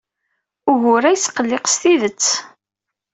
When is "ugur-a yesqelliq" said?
0.71-1.65